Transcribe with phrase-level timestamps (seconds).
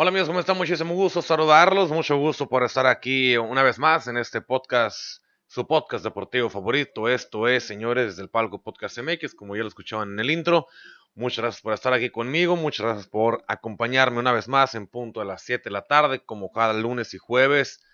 [0.00, 0.56] Hola amigos, ¿cómo están?
[0.56, 5.66] Muchísimo gusto saludarlos, mucho gusto por estar aquí una vez más en este podcast, su
[5.66, 7.08] podcast deportivo favorito.
[7.08, 10.68] Esto es, señores, del Palco Podcast MX, como ya lo escuchaban en el intro.
[11.16, 15.20] Muchas gracias por estar aquí conmigo, muchas gracias por acompañarme una vez más en punto
[15.20, 17.84] a las 7 de la tarde, como cada lunes y jueves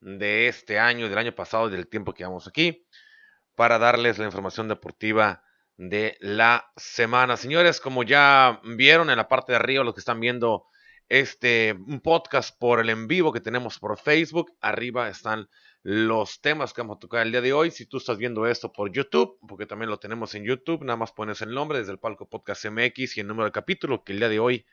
[0.00, 2.86] de este año, del año pasado y del tiempo que llevamos aquí,
[3.56, 5.44] para darles la información deportiva
[5.76, 7.36] de la semana.
[7.36, 10.64] Señores, como ya vieron en la parte de arriba, los que están viendo
[11.12, 14.56] este podcast por el en vivo que tenemos por Facebook.
[14.62, 15.46] Arriba están
[15.82, 17.70] los temas que vamos a tocar el día de hoy.
[17.70, 21.12] Si tú estás viendo esto por YouTube, porque también lo tenemos en YouTube, nada más
[21.12, 24.20] pones el nombre desde el palco podcast MX y el número de capítulo, que el
[24.20, 24.64] día de hoy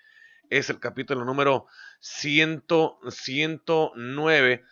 [0.49, 1.65] es el capítulo número
[1.99, 2.63] 100,
[3.09, 4.63] 109.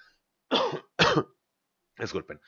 [1.97, 2.39] Disculpen.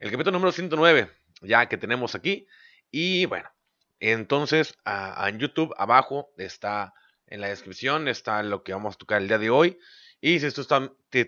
[0.00, 2.48] El capítulo número 109, ya que tenemos aquí.
[2.90, 3.48] Y bueno,
[4.00, 6.92] entonces en YouTube abajo está
[7.26, 9.78] en la descripción está lo que vamos a tocar el día de hoy.
[10.20, 10.48] Y si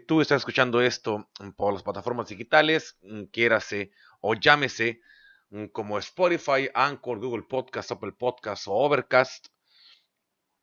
[0.07, 5.01] tú, estás escuchando esto por las plataformas digitales, mm, quiérase o llámese
[5.51, 9.49] mm, como Spotify, Anchor, Google Podcast, Apple Podcast o Overcast,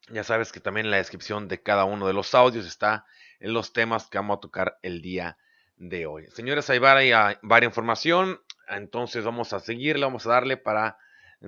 [0.10, 3.06] ya sabes que también en la descripción de cada uno de los audios está
[3.40, 5.38] en los temas que vamos a tocar el día
[5.78, 6.28] de hoy.
[6.34, 10.98] Señores, hay varias, información, entonces vamos a seguirle, vamos a darle para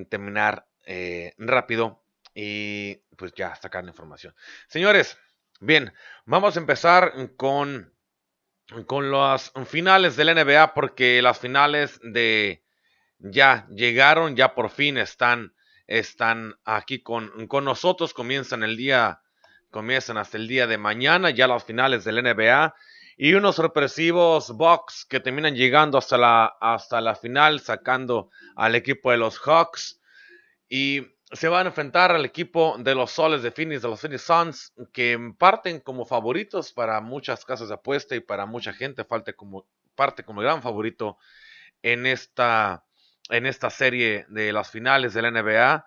[0.10, 2.05] terminar eh, rápido
[2.36, 4.36] y pues ya sacar la información.
[4.68, 5.18] Señores,
[5.62, 5.94] bien,
[6.26, 7.94] vamos a empezar con,
[8.86, 12.64] con las finales del NBA porque las finales de
[13.18, 15.56] ya llegaron, ya por fin están,
[15.88, 19.22] están aquí con, con nosotros, comienzan el día,
[19.72, 22.76] comienzan hasta el día de mañana, ya las finales del NBA
[23.18, 29.12] y unos sorpresivos Bucks que terminan llegando hasta la, hasta la final, sacando al equipo
[29.12, 30.02] de los Hawks.
[30.70, 34.22] Y se van a enfrentar al equipo de los Soles de Phoenix, de los Phoenix
[34.22, 39.06] Suns, que parten como favoritos para muchas casas de apuesta y para mucha gente
[39.36, 41.18] como, parte como gran favorito
[41.82, 42.86] en esta,
[43.30, 45.86] en esta serie de las finales de la NBA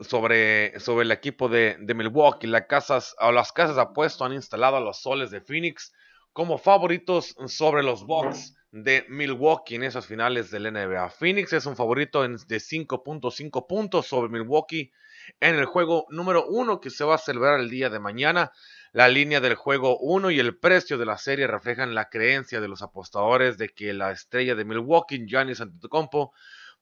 [0.00, 2.50] sobre, sobre el equipo de, Milwaukee.
[2.68, 5.92] Casas, o las casas de apuesta han instalado a los Soles de Phoenix
[6.32, 11.10] como favoritos sobre los Bucks de Milwaukee en esas finales del NBA.
[11.10, 14.92] Phoenix es un favorito de 5.5 puntos sobre Milwaukee
[15.40, 18.52] en el juego número 1 que se va a celebrar el día de mañana.
[18.92, 22.68] La línea del juego 1 y el precio de la serie reflejan la creencia de
[22.68, 26.32] los apostadores de que la estrella de Milwaukee, Giannis Antetokounmpo,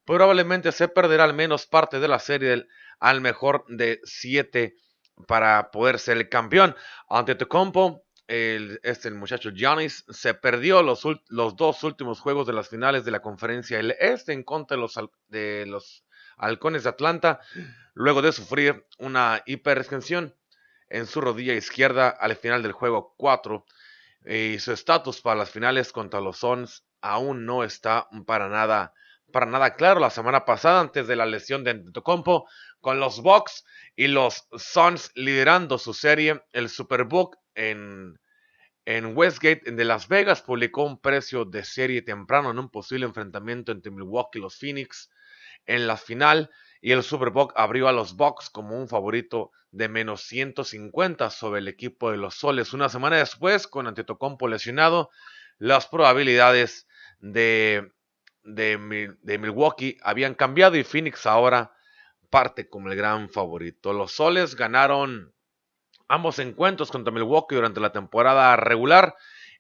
[0.05, 2.67] probablemente se perderá al menos parte de la serie
[3.01, 4.75] al mejor de 7
[5.27, 6.77] para poder ser el campeón.
[7.09, 13.11] Antetokounmpo el, este, muchacho Giannis se perdió los, dos últimos juegos de las finales de
[13.13, 14.99] la conferencia el Este en contra de los,
[15.29, 16.05] de los
[16.37, 17.41] halcones de Atlanta,
[17.95, 20.35] luego de sufrir una hiperextensión
[20.89, 23.65] en su rodilla izquierda al final del juego 4.
[24.27, 28.93] Y su estatus para las finales contra los Suns aún no está para nada,
[29.33, 30.01] para nada claro.
[30.01, 32.49] La semana pasada, antes de la lesión de Antetokounmpo,
[32.81, 38.21] con los Bucks y los Suns liderando su serie, el Superbook en,
[38.85, 43.73] en Westgate de Las Vegas publicó un precio de serie temprano en un posible enfrentamiento
[43.73, 45.11] entre Milwaukee y los Phoenix
[45.67, 46.51] en la final
[46.81, 51.69] y el Superbook abrió a los Bucks como un favorito de menos 150 sobre el
[51.69, 52.73] equipo de los Soles.
[52.73, 55.11] Una semana después, con Antetokounmpo lesionado,
[55.59, 56.87] las probabilidades
[57.19, 57.91] de,
[58.45, 61.73] de, de Milwaukee habían cambiado y Phoenix ahora
[62.31, 63.93] parte como el gran favorito.
[63.93, 65.35] Los Soles ganaron
[66.09, 69.15] ambos encuentros contra Milwaukee durante la temporada regular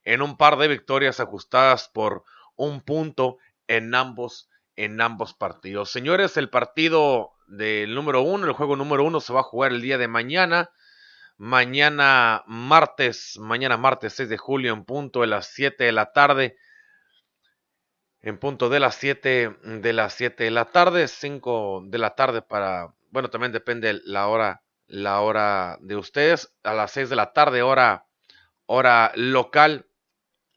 [0.05, 2.25] en un par de victorias ajustadas por
[2.55, 5.91] un punto en ambos, en ambos partidos.
[5.91, 9.83] Señores, el partido del número uno, el juego número uno se va a jugar el
[9.83, 10.71] día de mañana.
[11.39, 16.57] Mañana martes, mañana martes 6 de julio en punto de las 7 de la tarde.
[18.23, 22.43] En punto de las 7 de las 7 de la tarde, 5 de la tarde
[22.43, 27.33] para, bueno, también depende la hora la hora de ustedes, a las 6 de la
[27.33, 28.07] tarde, hora,
[28.67, 29.87] hora local,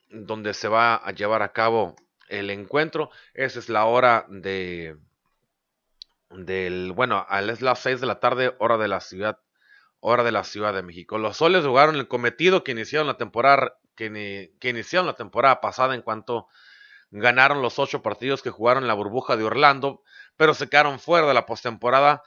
[0.10, 1.96] donde se va a llevar a cabo
[2.28, 3.10] el encuentro.
[3.34, 4.98] Esa es la hora de
[6.30, 9.40] del bueno, es las 6 de la tarde, hora de la ciudad,
[10.00, 11.18] hora de la Ciudad de México.
[11.18, 15.96] Los soles jugaron el cometido que iniciaron la temporada, que, que iniciaron la temporada pasada
[15.96, 16.48] en cuanto
[17.12, 20.04] ganaron los ocho partidos que jugaron en la burbuja de Orlando,
[20.38, 22.22] pero se quedaron fuera de la postemporada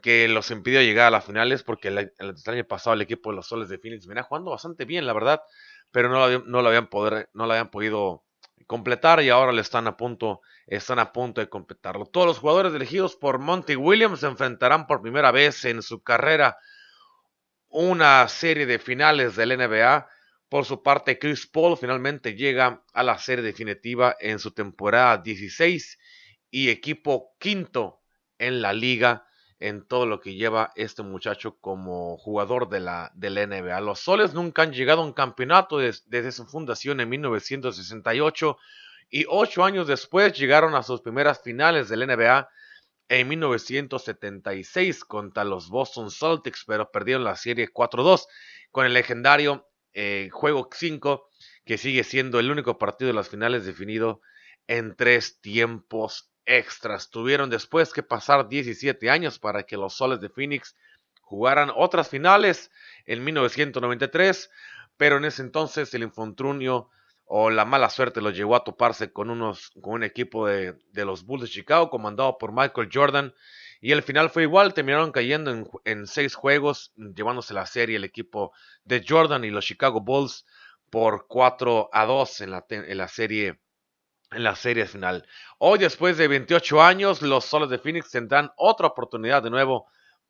[0.00, 2.12] que los impidió llegar a las finales porque el,
[2.46, 5.42] año pasado el equipo de los Soles de Phoenix venía jugando bastante bien, la verdad,
[5.90, 6.88] pero no lo, no lo habían,
[7.34, 8.24] no lo habían podido
[8.66, 12.06] completar y ahora le están a punto, están a punto de completarlo.
[12.06, 16.56] Todos los jugadores elegidos por Monty Williams se enfrentarán por primera vez en su carrera
[17.68, 20.08] una serie de finales del NBA.
[20.48, 25.98] Por su parte, Chris Paul finalmente llega a la serie definitiva en su temporada 16
[26.50, 28.02] y equipo quinto
[28.38, 29.26] en la liga
[29.62, 33.80] en todo lo que lleva este muchacho como jugador de la, de la NBA.
[33.80, 38.58] Los Soles nunca han llegado a un campeonato desde su fundación en 1968
[39.08, 42.48] y ocho años después llegaron a sus primeras finales del NBA
[43.08, 48.26] en 1976 contra los Boston Celtics, pero perdieron la serie 4-2
[48.72, 51.28] con el legendario eh, juego 5
[51.64, 54.22] que sigue siendo el único partido de las finales definido
[54.66, 57.10] en tres tiempos extras.
[57.10, 60.76] Tuvieron después que pasar 17 años para que los Soles de Phoenix
[61.20, 62.70] jugaran otras finales
[63.06, 64.50] en 1993,
[64.96, 66.90] pero en ese entonces el infontrunio
[67.24, 71.24] o la mala suerte los llevó a toparse con, unos, con un equipo de, los
[71.24, 73.34] Bulls de Chicago comandado por Michael Jordan.
[73.80, 78.52] Y el final fue igual, terminaron cayendo en, seis juegos, llevándose la serie el equipo
[78.84, 80.44] de Jordan y los Chicago Bulls
[80.90, 83.58] por 4 a 2 en la, en la serie
[84.32, 85.26] en la serie final.
[85.58, 89.86] Hoy, después de 28 años, los Soles de Phoenix tendrán otra oportunidad de nuevo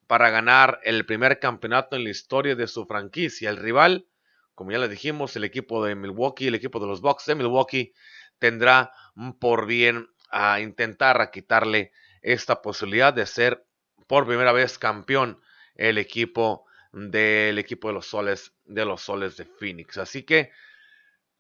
[0.07, 3.51] para ganar el primer campeonato en la historia de su franquicia.
[3.51, 4.07] El rival,
[4.55, 7.95] como ya les dijimos, el equipo de Milwaukee, el equipo de los Bucks de Milwaukee,
[8.39, 8.93] tendrá
[9.41, 13.65] por bien a intentar a quitarle esta posibilidad de ser
[14.07, 15.41] por primera vez campeón
[15.75, 19.99] el equipo del equipo de los soles de los soles de Phoenix.
[19.99, 20.51] Así que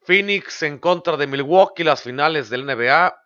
[0.05, 3.17] Phoenix en contra de Milwaukee, las finales del NBA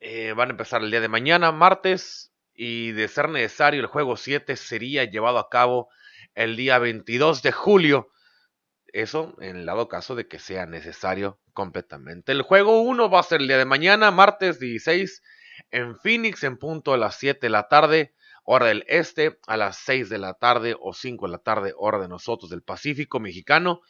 [0.00, 4.16] eh, van a empezar el día de mañana, martes, y de ser necesario el juego
[4.16, 5.88] 7 sería llevado a cabo
[6.34, 8.08] el día 22 de julio.
[8.88, 12.32] Eso en el dado caso de que sea necesario completamente.
[12.32, 15.22] El juego 1 va a ser el día de mañana, martes 16,
[15.70, 19.76] en Phoenix en punto a las 7 de la tarde, hora del este, a las
[19.76, 23.80] 6 de la tarde o 5 de la tarde, hora de nosotros del Pacífico mexicano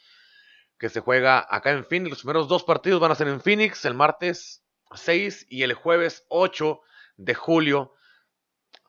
[0.81, 2.09] que se juega acá en Phoenix.
[2.09, 6.25] Los primeros dos partidos van a ser en Phoenix el martes 6 y el jueves
[6.29, 6.81] 8
[7.17, 7.93] de julio.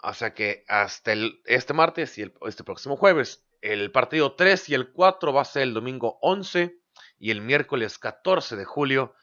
[0.02, 3.46] O sea que hasta el, este martes y el, este próximo jueves.
[3.60, 6.80] El partido 3 y el 4 va a ser el domingo 11
[7.18, 9.14] y el miércoles 14 de julio.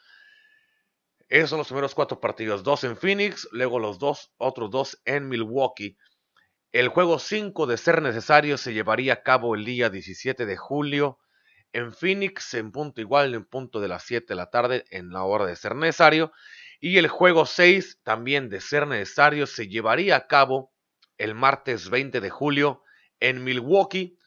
[1.27, 2.61] Esos son los primeros cuatro partidos.
[2.61, 5.97] Dos en Phoenix, luego los dos, otros dos en Milwaukee.
[6.71, 11.17] El juego 5 de ser necesario se llevaría a cabo el día 17 de julio
[11.73, 15.23] en Phoenix en punto igual, en punto de las 7 de la tarde, en la
[15.23, 16.31] hora de ser necesario.
[16.79, 20.73] Y el juego 6, también de ser necesario, se llevaría a cabo
[21.17, 22.83] el martes 20 de julio
[23.19, 24.17] en Milwaukee.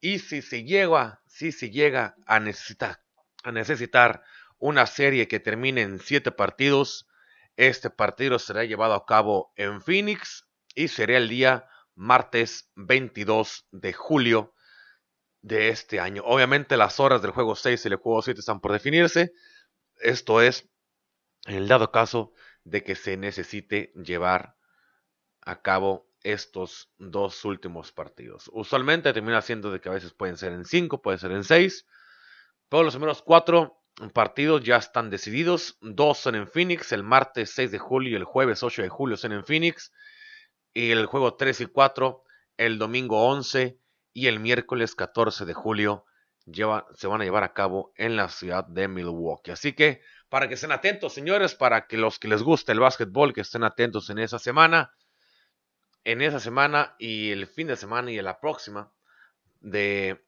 [0.00, 3.02] Y si se llega, si se llega a necesitar,
[3.42, 4.22] a necesitar
[4.58, 7.08] una serie que termine en 7 partidos,
[7.56, 13.92] este partido será llevado a cabo en Phoenix y será el día martes 22 de
[13.92, 14.54] julio
[15.42, 16.22] de este año.
[16.24, 19.32] Obviamente las horas del juego 6 y el juego 7 están por definirse.
[20.00, 20.68] Esto es
[21.46, 22.32] en el dado caso
[22.64, 24.56] de que se necesite llevar
[25.40, 28.50] a cabo estos dos últimos partidos.
[28.52, 31.86] Usualmente termina siendo de que a veces pueden ser en 5, pueden ser en 6.
[32.68, 33.76] Pero los primeros 4
[34.12, 35.78] partidos ya están decididos.
[35.80, 39.16] Dos son en Phoenix, el martes 6 de julio y el jueves 8 de julio
[39.16, 39.92] son en Phoenix.
[40.74, 42.22] Y el juego 3 y 4
[42.58, 43.78] el domingo 11
[44.12, 46.04] y el miércoles 14 de julio
[46.94, 49.52] se van a llevar a cabo en la ciudad de Milwaukee.
[49.52, 53.32] Así que para que estén atentos, señores, para que los que les guste el básquetbol,
[53.32, 54.92] que estén atentos en esa semana,
[56.04, 58.92] en esa semana y el fin de semana y en la próxima,
[59.60, 60.22] de,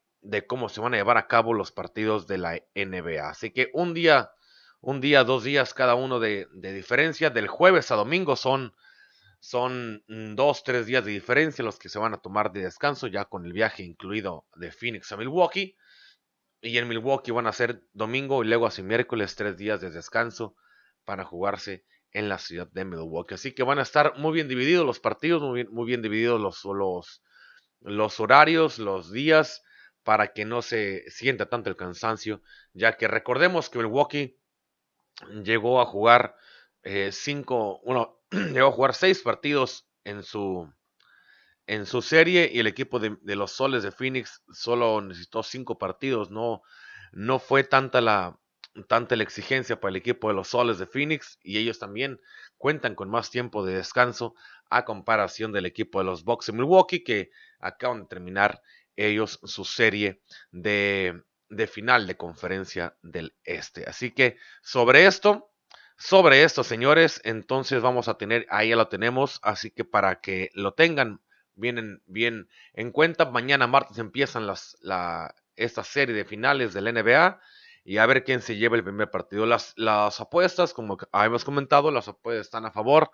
[0.47, 3.29] cómo se van a llevar a cabo los partidos de la NBA.
[3.29, 4.31] Así que un día,
[4.81, 8.73] un día, dos días cada uno de, de diferencia, del jueves a domingo son
[9.43, 13.07] son mm, dos, tres días de diferencia los que se van a tomar de descanso,
[13.07, 15.75] ya con el viaje incluido de Phoenix a Milwaukee.
[16.61, 20.55] Y en Milwaukee van a ser domingo y luego así miércoles, tres días de descanso
[21.03, 21.83] para jugarse
[22.13, 23.33] en la ciudad de Milwaukee.
[23.33, 26.39] Así que van a estar muy bien divididos los partidos, muy bien, muy bien divididos
[26.39, 27.21] los, los,
[27.81, 29.61] los horarios, los días,
[30.03, 34.39] para que no se sienta tanto el cansancio, ya que recordemos que Milwaukee
[35.43, 36.37] llegó a jugar
[36.83, 37.81] eh, cinco,
[38.53, 40.71] llegó a jugar seis partidos en su,
[41.67, 46.31] en su serie y el equipo de, los Soles de Phoenix solo necesitó cinco partidos.
[46.31, 46.61] No,
[47.11, 48.39] no fue tanta la,
[48.87, 52.19] tanta la exigencia para el equipo de los Soles de Phoenix y ellos también
[52.57, 54.33] cuentan con más tiempo de descanso
[54.69, 58.61] a comparación del equipo de los Bucks de Milwaukee que acaban de terminar
[58.95, 60.21] ellos su serie
[60.51, 63.85] de, de final de conferencia del este.
[63.87, 65.52] Así que sobre esto,
[66.03, 70.49] sobre esto, señores, entonces vamos a tener, ahí ya lo tenemos, así que para que
[70.53, 71.21] lo tengan
[71.55, 77.39] bien bien en cuenta, mañana martes empiezan la, esta serie de finales del NBA
[77.85, 79.45] y a ver quién se lleva el primer partido.
[79.45, 83.09] Las, las apuestas, como habíamos comentado, las apuestas están a favor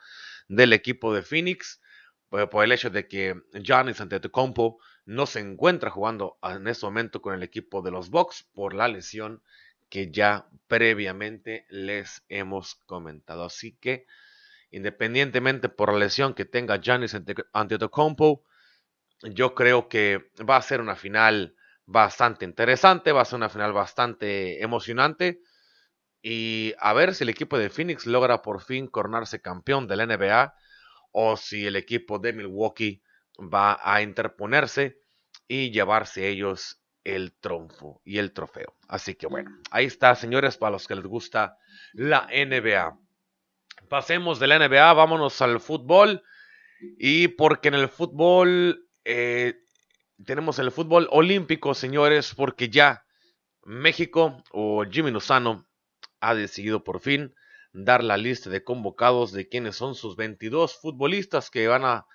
[0.47, 1.79] del equipo de Phoenix
[2.27, 7.21] por, por el hecho de que Giannis Antetokounmpo no se encuentra jugando en este momento
[7.21, 9.43] con el equipo de los Bucks por la lesión
[9.89, 13.43] que ya previamente les hemos comentado.
[13.43, 14.05] Así que,
[14.71, 17.17] independientemente por la lesión que tenga Giannis
[17.53, 18.43] Antetokounmpo,
[19.23, 21.55] yo creo que va a ser una final
[21.85, 25.41] bastante interesante, va a ser una final bastante emocionante.
[26.21, 30.05] Y a ver si el equipo de Phoenix logra por fin coronarse campeón de la
[30.05, 30.53] NBA
[31.11, 33.01] o si el equipo de Milwaukee
[33.39, 34.99] va a interponerse
[35.47, 38.75] y llevarse ellos el trompo y el trofeo.
[38.87, 41.57] Así que bueno, ahí está, señores, para los que les gusta
[41.93, 42.97] la NBA.
[43.87, 46.23] Pasemos de la NBA, vámonos al fútbol.
[46.97, 49.59] Y porque en el fútbol eh,
[50.25, 53.05] tenemos el fútbol olímpico, señores, porque ya
[53.63, 55.67] México o Jimmy Lozano
[56.19, 57.33] ha decidido por fin
[57.73, 62.07] dar la lista de convocados de quienes son sus 22 futbolistas que van a,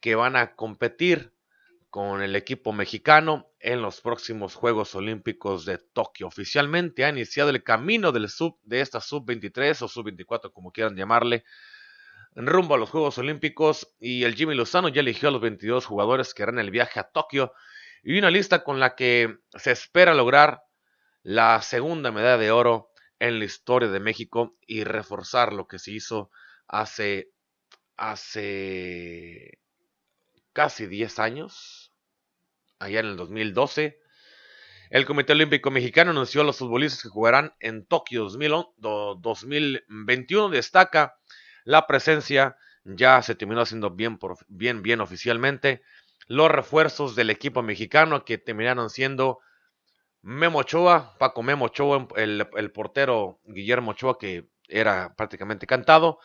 [0.00, 1.33] que van a competir
[1.94, 6.26] con el equipo mexicano en los próximos Juegos Olímpicos de Tokio.
[6.26, 11.44] Oficialmente ha iniciado el camino del sub, de esta sub-23 o sub-24, como quieran llamarle,
[12.34, 16.34] rumbo a los Juegos Olímpicos y el Jimmy Lozano ya eligió a los 22 jugadores
[16.34, 17.52] que harán el viaje a Tokio
[18.02, 20.64] y una lista con la que se espera lograr
[21.22, 25.92] la segunda medalla de oro en la historia de México y reforzar lo que se
[25.92, 26.32] hizo
[26.66, 27.30] hace
[27.96, 29.60] hace
[30.54, 31.83] casi 10 años,
[32.84, 33.98] allá en el 2012.
[34.90, 40.50] El Comité Olímpico Mexicano anunció a los futbolistas que jugarán en Tokio 2021.
[40.50, 41.16] Destaca
[41.64, 45.82] la presencia ya se terminó haciendo bien, bien, bien oficialmente.
[46.26, 49.40] Los refuerzos del equipo mexicano que terminaron siendo
[50.22, 56.18] Memo Ochoa, Paco Memo Ochoa, el, el portero Guillermo Ochoa que era prácticamente cantado.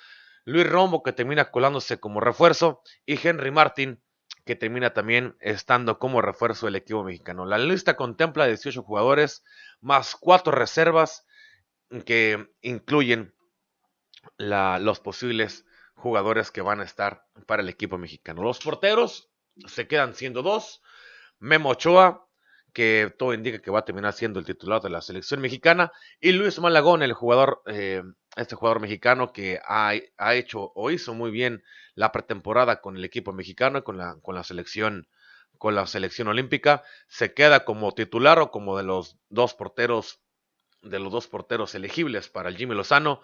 [0.46, 4.02] Luis Rombo que termina colándose como refuerzo y Henry Martin
[4.50, 7.46] que termina también estando como refuerzo del equipo mexicano.
[7.46, 9.44] La lista contempla 18 jugadores
[9.80, 11.28] más 4 reservas
[12.04, 13.36] que incluyen
[14.40, 18.42] los posibles jugadores que van a estar para el equipo mexicano.
[18.42, 19.30] Los porteros
[19.68, 20.82] se quedan siendo dos.
[21.38, 22.28] Memo Ochoa,
[22.74, 26.32] que todo indica que va a terminar siendo el titular de la selección mexicana, y
[26.32, 28.04] Luis Malagón, el jugador, eh,
[28.36, 31.64] este jugador mexicano que ha, ha, hecho o hizo muy bien
[31.96, 35.08] la pretemporada con el equipo mexicano, con la, con la selección
[35.58, 40.22] con la selección olímpica, se queda como titular o como de los dos porteros
[40.84, 43.20] de los dos porteros elegibles para el Jimmy Lozano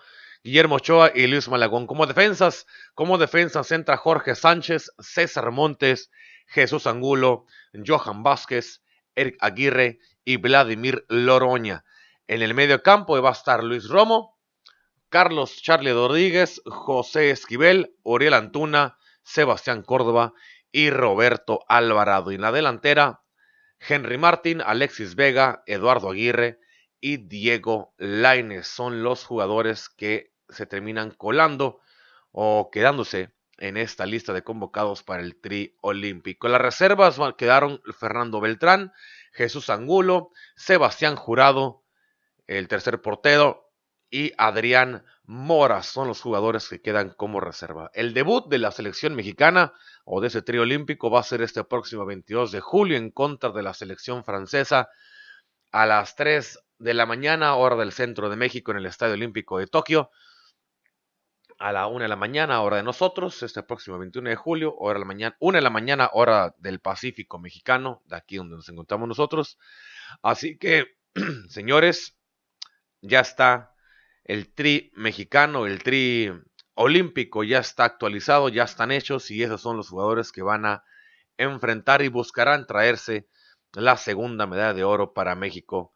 [0.45, 1.87] Guillermo Ochoa y Luis Malagón.
[1.87, 6.11] Como defensas, como defensas entra Jorge Sánchez, César Montes,
[6.45, 8.83] Jesús Angulo, Johan Vázquez,
[9.15, 11.85] Eric Aguirre y Vladimir Loroña.
[12.27, 14.37] En el medio campo va a estar Luis Romo,
[15.09, 20.33] Carlos Charlie Rodríguez, José Esquivel, Oriel Antuna, Sebastián Córdoba
[20.71, 22.31] y Roberto Alvarado.
[22.31, 23.21] En la delantera,
[23.79, 26.59] Henry Martín, Alexis Vega, Eduardo Aguirre
[26.99, 31.81] y Diego Laines son los jugadores que se terminan colando
[32.31, 36.47] o quedándose en esta lista de convocados para el tri olímpico.
[36.47, 38.93] Las reservas quedaron Fernando Beltrán,
[39.31, 41.83] Jesús Angulo, Sebastián Jurado,
[42.47, 43.71] el tercer portero,
[44.09, 47.89] y Adrián Mora son los jugadores que quedan como reserva.
[47.93, 49.73] El debut de la selección mexicana
[50.05, 53.49] o de ese tri olímpico va a ser este próximo 22 de julio en contra
[53.49, 54.87] de la selección francesa
[55.71, 59.57] a las 3 de la mañana, hora del centro de México, en el Estadio Olímpico
[59.57, 60.11] de Tokio
[61.57, 64.95] a la una de la mañana, hora de nosotros, este próximo 21 de julio, hora
[64.95, 68.67] de la mañana, una de la mañana, hora del Pacífico mexicano, de aquí donde nos
[68.69, 69.57] encontramos nosotros.
[70.21, 70.97] Así que,
[71.49, 72.17] señores,
[73.01, 73.73] ya está
[74.23, 76.31] el tri mexicano, el tri
[76.73, 80.83] olímpico ya está actualizado, ya están hechos y esos son los jugadores que van a
[81.37, 83.27] enfrentar y buscarán traerse
[83.73, 85.93] la segunda medalla de oro para México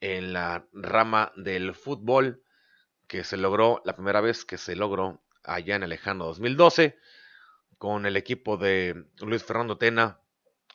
[0.00, 2.42] en la rama del fútbol
[3.08, 6.96] que se logró la primera vez que se logró allá en el lejano 2012
[7.78, 10.20] con el equipo de Luis Fernando Tena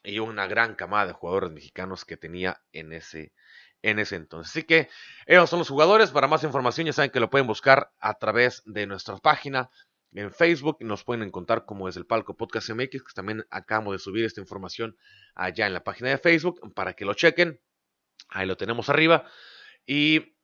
[0.04, 3.34] y una gran camada de jugadores mexicanos que tenía en ese,
[3.82, 4.52] en ese entonces.
[4.52, 4.90] Así que
[5.26, 6.12] ellos son los jugadores.
[6.12, 9.70] Para más información ya saben que lo pueden buscar a través de nuestra página
[10.14, 10.78] en Facebook.
[10.82, 14.42] Nos pueden encontrar como desde el palco Podcast MX, que también acabamos de subir esta
[14.42, 14.98] información
[15.36, 17.62] allá en la página de Facebook para que lo chequen.
[18.30, 19.26] Ahí lo tenemos arriba.
[19.86, 20.36] Y,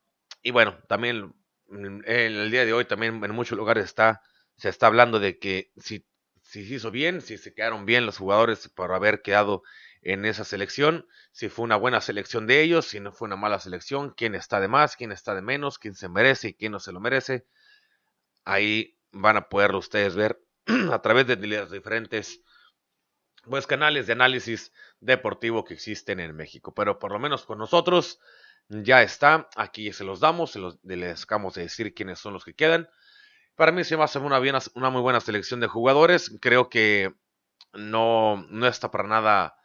[0.41, 1.33] y bueno, también
[1.71, 4.21] en el día de hoy también en muchos lugares está,
[4.57, 6.05] se está hablando de que si,
[6.41, 9.63] si se hizo bien, si se quedaron bien los jugadores por haber quedado
[10.01, 13.59] en esa selección, si fue una buena selección de ellos, si no fue una mala
[13.59, 16.79] selección, quién está de más, quién está de menos, quién se merece y quién no
[16.79, 17.45] se lo merece.
[18.45, 20.41] Ahí van a poderlo ustedes ver
[20.91, 22.41] a través de los diferentes
[23.43, 26.73] pues, canales de análisis deportivo que existen en México.
[26.73, 28.19] Pero por lo menos con nosotros
[28.69, 29.49] ya está.
[29.55, 32.89] Aquí se los damos, se los, les acabamos de decir quiénes son los que quedan.
[33.55, 34.39] Para mí se va a hacer una,
[34.75, 36.31] una muy buena selección de jugadores.
[36.41, 37.13] Creo que
[37.73, 39.57] no, no está para nada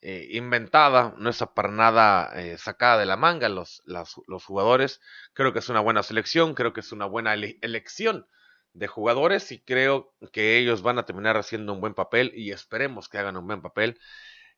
[0.00, 5.00] eh, inventada, no está para nada eh, sacada de la manga los, los jugadores.
[5.32, 8.26] Creo que es una buena selección, creo que es una buena elección
[8.74, 13.08] de jugadores y creo que ellos van a terminar haciendo un buen papel y esperemos
[13.08, 13.98] que hagan un buen papel.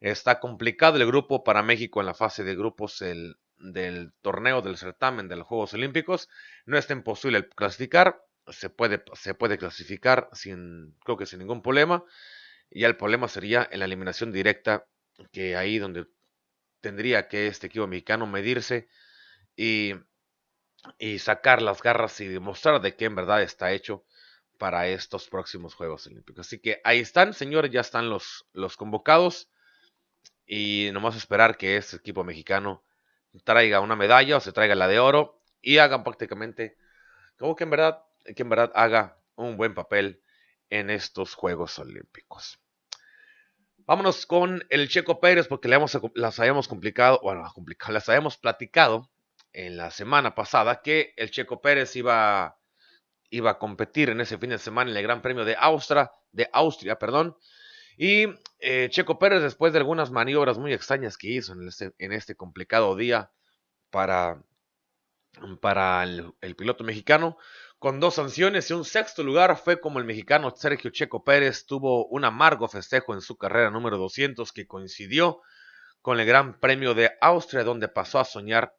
[0.00, 4.76] Está complicado el grupo para México en la fase de grupos el, del torneo del
[4.76, 6.28] certamen de los Juegos Olímpicos.
[6.66, 12.04] No es imposible clasificar, se puede, se puede clasificar sin, creo que sin ningún problema.
[12.70, 14.86] Y el problema sería en la eliminación directa,
[15.32, 16.06] que ahí donde
[16.80, 18.88] tendría que este equipo mexicano medirse
[19.56, 19.94] y,
[20.98, 24.04] y sacar las garras y demostrar de que en verdad está hecho
[24.58, 26.46] para estos próximos Juegos Olímpicos.
[26.46, 29.48] Así que ahí están, señores, ya están los, los convocados.
[30.46, 32.83] Y nomás esperar que este equipo mexicano
[33.42, 36.76] traiga una medalla o se traiga la de oro y hagan prácticamente
[37.38, 38.02] como que en verdad,
[38.36, 40.22] que en verdad haga un buen papel
[40.70, 42.60] en estos Juegos Olímpicos.
[43.78, 45.78] Vámonos con el Checo Pérez porque le
[46.14, 47.44] las habíamos complicado, bueno,
[47.88, 49.10] las habíamos platicado
[49.52, 52.58] en la semana pasada que el Checo Pérez iba,
[53.30, 56.48] iba a competir en ese fin de semana en el Gran Premio de Austria, de
[56.52, 57.36] Austria, perdón,
[57.96, 58.26] y
[58.58, 62.34] eh, Checo Pérez, después de algunas maniobras muy extrañas que hizo en este, en este
[62.34, 63.30] complicado día
[63.90, 64.42] para,
[65.60, 67.36] para el, piloto mexicano,
[67.78, 72.06] con dos sanciones y un sexto lugar, fue como el mexicano Sergio Checo Pérez tuvo
[72.06, 75.40] un amargo festejo en su carrera número 200 que coincidió
[76.00, 78.74] con el Gran Premio de Austria, donde pasó a soñar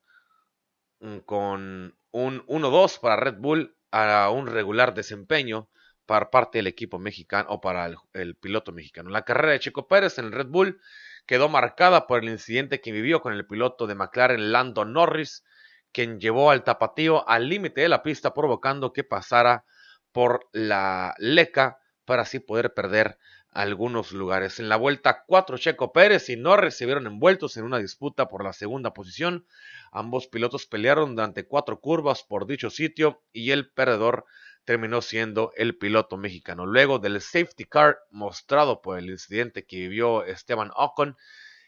[0.99, 5.69] mm, con un 1-2 para Red Bull a un regular desempeño
[6.05, 9.09] para parte del equipo mexicano o para el, piloto mexicano.
[9.09, 10.79] La carrera de Checo Pérez en el Red Bull
[11.25, 15.43] quedó marcada por el incidente que vivió con el piloto de McLaren Lando Norris,
[15.91, 19.65] quien llevó al tapatío al límite de la pista provocando que pasara
[20.11, 23.17] por la leca para así poder perder
[23.55, 24.59] algunos lugares.
[24.59, 28.43] En la vuelta 4, Checo Pérez y Norris se vieron envueltos en una disputa por
[28.43, 29.47] la segunda posición.
[29.93, 34.25] Ambos pilotos pelearon durante cuatro curvas por dicho sitio y el perdedor
[34.65, 36.65] terminó siendo el piloto mexicano.
[36.65, 41.15] Luego del safety car mostrado por el incidente que vivió Esteban Ocon,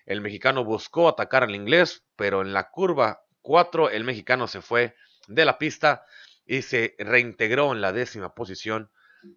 [0.06, 4.96] el mexicano buscó atacar al inglés, pero en la curva 4 el mexicano se fue
[5.28, 6.06] de la pista
[6.46, 8.90] y se reintegró en la décima posición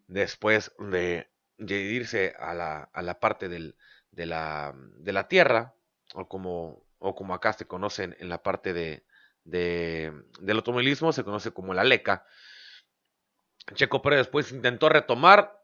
[0.06, 3.74] después de, irse a la, parte de,
[4.26, 5.74] la, de, la, tierra,
[6.14, 9.04] o como, acá se conoce en, la parte de,
[9.44, 12.24] del automovilismo, se conoce como la leca.
[13.74, 15.60] Checo Pérez después intentó retomar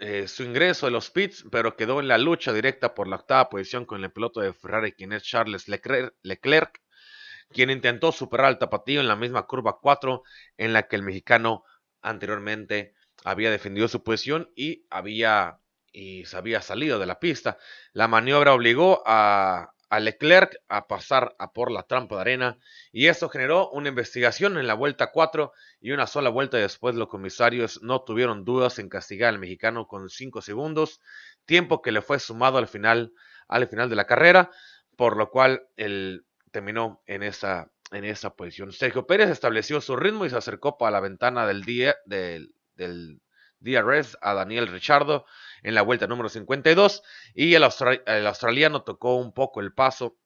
[0.00, 3.48] eh, su ingreso de los pits, pero quedó en la lucha directa por la octava
[3.48, 6.80] posición con el piloto de Ferrari, quien es Charles Leclerc,
[7.50, 10.22] quien intentó superar al tapatío en la misma curva 4
[10.56, 11.64] en la que el mexicano
[12.02, 12.94] anteriormente
[13.24, 15.60] había defendido su posición y había
[15.92, 17.56] y se había salido de la pista.
[17.92, 22.58] La maniobra obligó a, a Leclerc a pasar a por la trampa de arena
[22.92, 27.08] y eso generó una investigación en la vuelta 4 y una sola vuelta después los
[27.08, 31.00] comisarios no tuvieron dudas en castigar al mexicano con 5 segundos,
[31.46, 33.12] tiempo que le fue sumado al final,
[33.48, 34.50] al final de la carrera,
[34.96, 38.72] por lo cual él terminó en esa, en esa posición.
[38.72, 43.20] Sergio Pérez estableció su ritmo y se acercó para la ventana del día del, del
[43.60, 45.26] DRS a Daniel Richardo
[45.64, 47.02] en la vuelta número 52
[47.34, 50.16] y el, australiano tocó un poco el paso,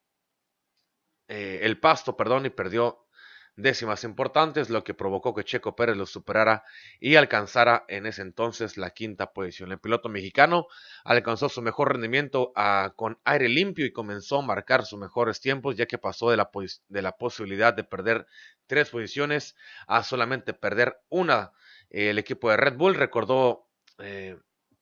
[1.28, 3.06] eh, el pasto, perdón, y perdió
[3.54, 6.64] décimas importantes, lo que provocó que Checo Pérez lo superara
[7.00, 9.72] y alcanzara en ese entonces la quinta posición.
[9.72, 10.66] El piloto mexicano
[11.04, 15.76] alcanzó su mejor rendimiento ah, con aire limpio y comenzó a marcar sus mejores tiempos,
[15.76, 16.50] ya que pasó de la,
[16.88, 18.26] de la posibilidad de perder
[18.66, 21.52] tres posiciones a solamente perder una.
[21.90, 24.36] el equipo de Red Bull recordó eh,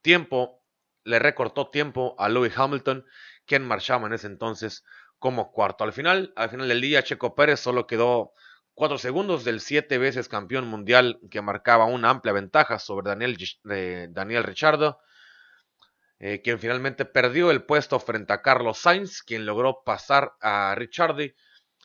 [0.07, 0.63] tiempo,
[1.03, 3.05] le recortó tiempo a Louis Hamilton,
[3.45, 4.85] quien marchaba en ese entonces
[5.19, 5.83] como cuarto.
[5.83, 8.31] Al final, al final del día, Checo Pérez solo quedó
[8.75, 13.37] cuatro segundos del siete veces campeón mundial que marcaba una amplia ventaja sobre Daniel,
[13.69, 15.01] eh, Daniel Richardo,
[16.21, 21.35] eh, quien finalmente perdió el puesto frente a Carlos Sainz, quien logró pasar a Richardi,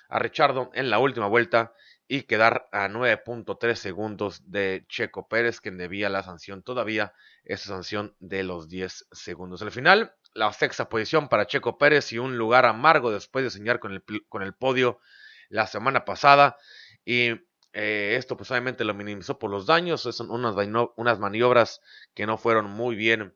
[0.10, 1.74] a Richardo en la última vuelta
[2.14, 7.14] y quedar a 9.3 segundos de Checo Pérez, quien debía la sanción todavía,
[7.46, 9.62] esa sanción de los 10 segundos.
[9.62, 13.80] Al final, la sexta posición para Checo Pérez y un lugar amargo después de soñar
[13.80, 15.00] con el, con el podio
[15.48, 16.58] la semana pasada.
[17.06, 17.30] Y
[17.72, 20.02] eh, esto pues obviamente lo minimizó por los daños.
[20.02, 20.54] Son unas,
[20.98, 21.80] unas maniobras
[22.14, 23.34] que no fueron muy bien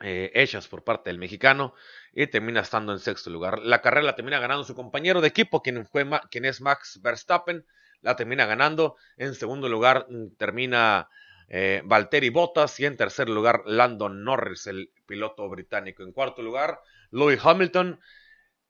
[0.00, 1.74] eh, hechas por parte del mexicano
[2.12, 3.60] y termina estando en sexto lugar.
[3.60, 7.64] La carrera la termina ganando su compañero de equipo, quien, fue, quien es Max Verstappen.
[8.02, 8.96] La termina ganando.
[9.16, 11.08] En segundo lugar mm, termina
[11.48, 16.02] eh, Valtteri Bottas y en tercer lugar Landon Norris, el piloto británico.
[16.02, 16.80] En cuarto lugar,
[17.10, 18.00] Louis Hamilton,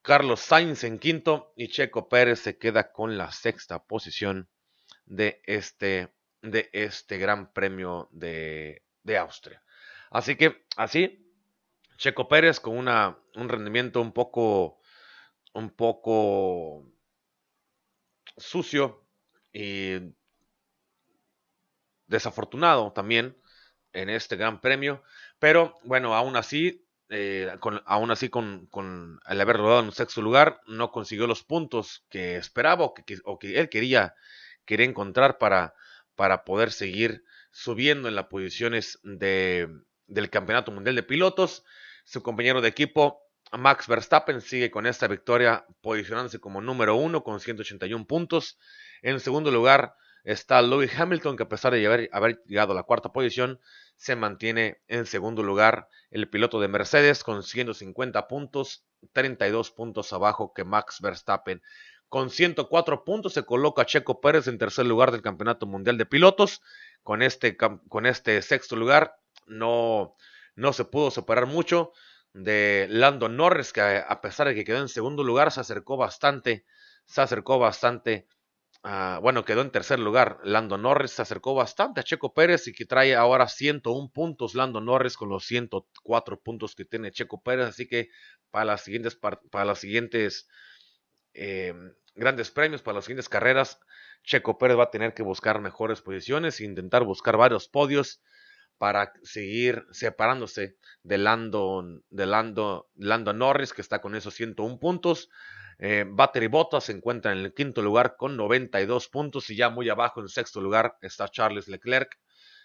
[0.02, 4.48] Carlos Sainz en quinto y Checo Pérez se queda con la sexta posición
[5.04, 6.12] de este,
[6.42, 9.62] de este Gran Premio de, de Austria.
[10.10, 11.26] Así que así,
[11.96, 14.80] Checo Pérez con una, un rendimiento un poco,
[15.54, 16.90] un poco
[18.36, 19.06] sucio
[19.52, 20.14] y
[22.06, 23.36] desafortunado también
[23.92, 25.02] en este gran premio.
[25.38, 29.92] Pero bueno, aún así, eh, con, aún así con, con, el haber rodado en un
[29.92, 34.14] sexto lugar, no consiguió los puntos que esperaba o que, o que él quería,
[34.64, 35.74] quería encontrar para,
[36.14, 39.68] para poder seguir subiendo en las posiciones de,
[40.06, 41.64] del Campeonato Mundial de Pilotos.
[42.04, 47.40] Su compañero de equipo, Max Verstappen, sigue con esta victoria posicionándose como número uno con
[47.40, 48.58] 181 puntos.
[49.02, 49.94] En segundo lugar,
[50.26, 53.60] está Lewis Hamilton, que a pesar de haber, llegado a la cuarta posición,
[53.96, 60.52] se mantiene en segundo lugar el piloto de Mercedes con 150 puntos, 32 puntos abajo
[60.52, 61.62] que Max Verstappen.
[62.08, 66.60] Con 104 puntos se coloca Checo Pérez en tercer lugar del Campeonato Mundial de Pilotos.
[67.02, 70.16] Con este, con este sexto lugar no,
[70.54, 71.92] no se pudo separar mucho
[72.32, 76.64] de Lando Norris, que a pesar de que quedó en segundo lugar, se acercó bastante,
[77.06, 78.26] se acercó bastante
[78.88, 80.38] Ah, bueno, quedó en tercer lugar.
[80.44, 84.54] Lando Norris se acercó bastante a Checo Pérez y que trae ahora 101 puntos.
[84.54, 87.66] Lando Norris con los 104 puntos que tiene Checo Pérez.
[87.66, 88.10] Así que
[88.52, 90.48] para las siguientes, para las siguientes
[91.34, 93.80] em, grandes premios, para las siguientes carreras,
[94.22, 98.22] Checo Pérez va a tener que buscar mejores posiciones e intentar buscar varios podios
[98.78, 102.00] para seguir separándose de Lando,
[103.34, 105.28] Norris, que está con esos 101 puntos.
[105.78, 109.88] Eh, Battery Bottas se encuentra en el quinto lugar con 92 puntos y ya muy
[109.88, 112.18] abajo en sexto lugar está Charles Leclerc,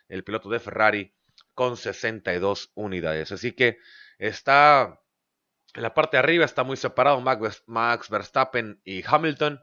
[0.07, 1.13] el piloto de Ferrari,
[1.53, 3.31] con 62 unidades.
[3.31, 3.77] Así que
[4.17, 5.01] está
[5.73, 9.59] en la parte de arriba, está muy separado Max Verstappen y Hamilton.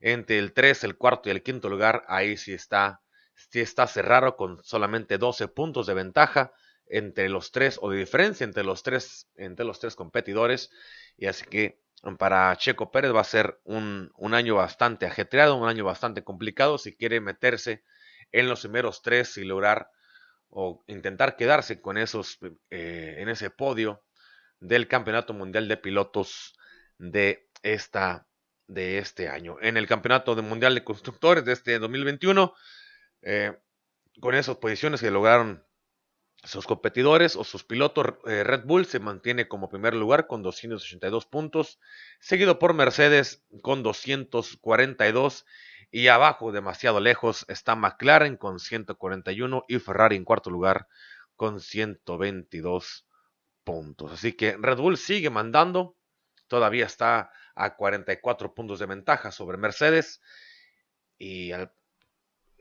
[0.00, 3.00] Entre el 3, el cuarto y el quinto lugar, ahí sí está,
[3.36, 6.52] sí está cerrado con solamente 12 puntos de ventaja
[6.88, 10.70] entre los tres o de diferencia entre los tres, entre los tres competidores.
[11.16, 11.80] Y así que
[12.18, 16.94] para Checo Pérez va a ser un, año bastante ajetreado, un año bastante complicado si
[16.96, 17.82] quiere meterse
[18.32, 19.90] en los primeros tres y lograr
[20.48, 22.38] o intentar quedarse con esos
[22.70, 24.02] eh, en ese podio
[24.60, 26.56] del Campeonato Mundial de Pilotos
[26.98, 28.26] de esta
[28.68, 29.56] de este año.
[29.60, 32.54] En el Campeonato Mundial de Constructores de este 2021,
[33.28, 33.58] eh,
[34.20, 35.64] con esas posiciones que lograron
[36.44, 41.26] sus competidores o sus pilotos, eh, Red Bull se mantiene como primer lugar con 282
[41.26, 41.80] puntos,
[42.20, 45.44] seguido por Mercedes con 242
[45.90, 50.86] y abajo, demasiado lejos, está McLaren con 141 y Ferrari en cuarto lugar
[51.34, 53.08] con 122
[53.64, 54.12] puntos.
[54.12, 55.96] Así que Red Bull sigue mandando,
[56.46, 60.22] todavía está a 44 puntos de ventaja sobre Mercedes
[61.18, 61.72] y al,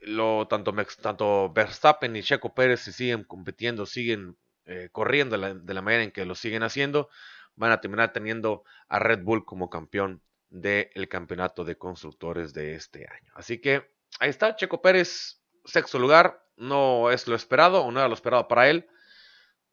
[0.02, 6.04] lo, tanto, tanto Verstappen y Checo Pérez siguen compitiendo, siguen eh, corriendo de la, manera
[6.04, 7.10] en que lo siguen haciendo,
[7.56, 13.08] van a terminar teniendo a Red Bull como campeón del campeonato de constructores de este
[13.08, 13.32] año.
[13.36, 18.08] Así que ahí está, Checo Pérez, sexto lugar, no es lo esperado o no era
[18.08, 18.88] lo esperado para él,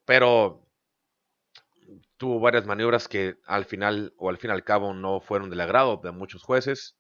[0.04, 0.66] pero
[2.16, 5.60] tuvo varias maniobras que al final o al fin y al cabo no fueron del
[5.60, 6.96] agrado de muchos jueces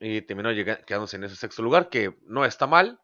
[0.00, 0.50] y terminó
[0.86, 3.00] quedándose en ese sexto lugar, que no está mal,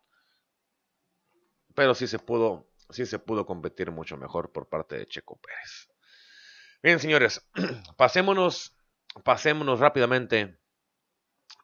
[1.74, 5.88] pero sí se pudo, sí se pudo competir mucho mejor por parte de Checo Pérez.
[6.82, 7.46] Bien, señores,
[7.96, 8.74] pasémonos,
[9.22, 10.58] pasémonos rápidamente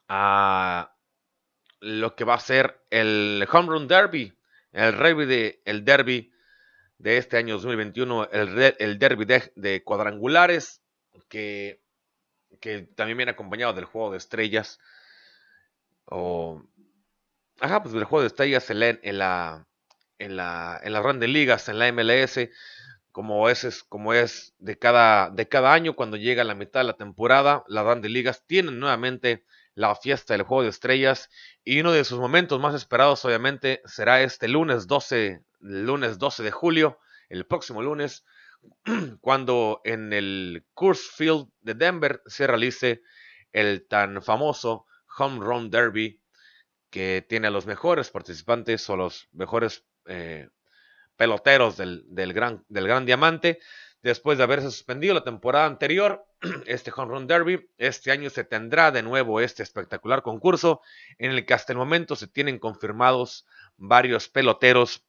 [0.08, 0.94] a
[1.80, 4.38] lo que va a ser el Home Run Derby,
[4.72, 6.32] el derby de, el derby
[6.98, 10.82] de este año 2021, el, el derby de, cuadrangulares,
[11.28, 11.82] que,
[12.60, 14.78] que, también viene acompañado del juego de estrellas.
[16.06, 16.62] O,
[17.60, 19.66] ajá, pues del juego de estrellas en la, en la,
[20.18, 22.48] en la, en las grandes ligas, en la MLS,
[23.12, 26.96] como es, como es de, cada, de cada año, cuando llega la mitad de la
[26.96, 31.30] temporada, las grandes ligas tienen nuevamente la fiesta del juego de estrellas
[31.64, 36.50] y uno de sus momentos más esperados obviamente será este lunes 12, lunes 12 de
[36.50, 38.24] julio, el próximo lunes,
[39.20, 43.02] cuando en el Coors Field de Denver se realice
[43.52, 44.86] el tan famoso
[45.18, 46.20] Home Run Derby
[46.90, 50.48] que tiene a los mejores participantes o los mejores eh,
[51.16, 53.60] peloteros del, del, gran, del gran diamante
[54.02, 56.26] después de haberse suspendido la temporada anterior,
[56.66, 60.80] este Home Run Derby, este año se tendrá de nuevo este espectacular concurso
[61.18, 63.46] en el que hasta el momento se tienen confirmados
[63.76, 65.04] varios peloteros.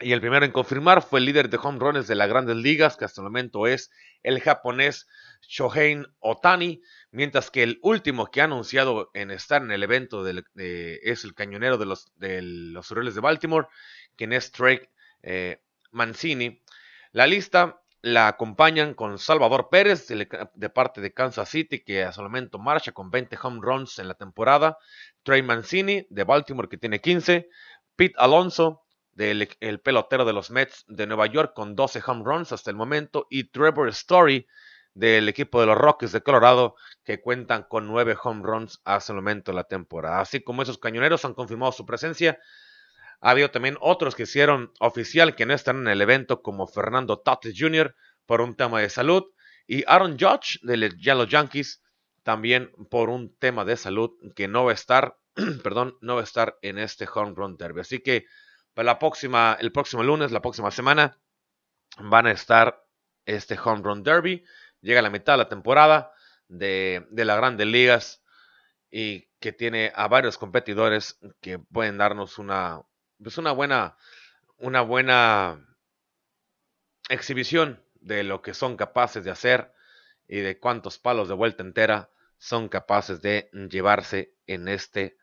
[0.00, 2.96] Y el primero en confirmar fue el líder de home runs de las grandes ligas,
[2.96, 3.90] que hasta el momento es
[4.22, 5.06] el japonés
[5.42, 11.24] Shohei Otani, mientras que el último que ha anunciado en estar en el evento es
[11.24, 13.66] el cañonero de los, de los Orioles de Baltimore,
[14.16, 14.80] quien es Trey
[15.22, 16.62] eh, Mancini.
[17.12, 22.22] La lista la acompañan con Salvador Pérez de, parte de Kansas City, que a su
[22.22, 24.78] momento marcha con 20 home runs en la temporada.
[25.22, 27.48] Trey Mancini de Baltimore, que tiene 15.
[27.96, 32.52] Pete Alonso, del el pelotero de los Mets de Nueva York, con 12 home runs
[32.52, 33.26] hasta el momento.
[33.28, 34.46] Y Trevor Story,
[34.94, 36.74] del equipo de los Rockies de Colorado,
[37.04, 40.20] que cuentan con 9 home runs hasta el momento de la temporada.
[40.20, 42.38] Así como esos cañoneros han confirmado su presencia
[43.20, 47.18] ha habido también otros que hicieron oficial que no están en el evento, como Fernando
[47.18, 47.94] Tatis Jr.
[48.26, 49.24] por un tema de salud
[49.66, 50.76] y Aaron Judge de
[51.14, 51.82] los Yankees
[52.22, 55.18] también por un tema de salud que no va a estar,
[55.62, 57.80] perdón, no va a estar en este Home Run Derby.
[57.80, 58.24] Así que
[58.74, 61.18] para la próxima, el próximo lunes, la próxima semana,
[61.98, 62.84] van a estar
[63.26, 64.44] este Home Run Derby.
[64.80, 66.12] Llega la mitad de la temporada
[66.48, 68.22] de, de las grandes ligas
[68.90, 72.82] y que tiene a varios competidores que pueden darnos una,
[73.22, 73.96] pues una buena,
[74.58, 75.66] una buena
[77.08, 79.72] exhibición de lo que son capaces de hacer
[80.26, 85.18] y de cuántos palos de vuelta entera son capaces de llevarse en este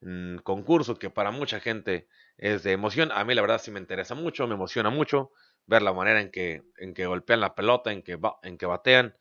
[0.00, 3.10] mm, concurso que para mucha gente es de emoción.
[3.12, 5.32] A mí la verdad sí me interesa mucho, me emociona mucho
[5.70, 9.16] ver la manera en que, en que golpean la pelota, en que, en que batean.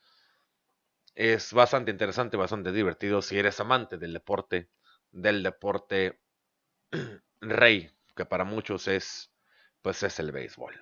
[1.16, 4.70] Es bastante interesante, bastante divertido si eres amante del deporte,
[5.12, 6.20] del deporte
[7.42, 9.32] rey que para muchos es,
[9.82, 10.74] pues es el béisbol.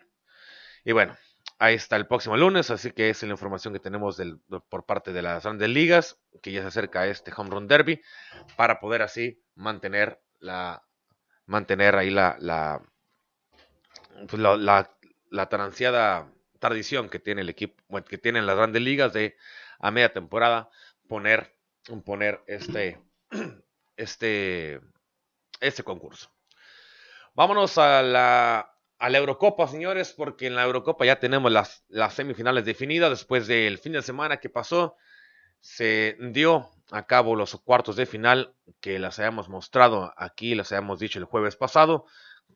[0.86, 1.18] Y bueno,
[1.60, 4.22] ahí está el próximo lunes, así que es la información que tenemos
[4.70, 8.02] por parte de las grandes ligas, que ya se acerca a este Home Run Derby,
[8.56, 10.82] para poder así mantener la,
[11.46, 12.82] mantener ahí la, la,
[14.28, 14.42] pues
[15.50, 19.36] tan ansiada tradición que tiene el equipo, que tienen las grandes ligas de
[19.80, 20.70] a media temporada
[21.08, 21.54] poner,
[22.48, 23.00] este,
[23.98, 24.82] este,
[25.60, 26.32] este concurso.
[27.34, 33.12] Vámonos a la, Eurocopa, señores, porque en la Eurocopa ya tenemos las, las semifinales definidas.
[33.12, 34.98] Después del fin de semana que pasó,
[35.60, 41.00] se dio a cabo los cuartos de final que las habíamos mostrado aquí, las habíamos
[41.00, 42.06] dicho el jueves pasado,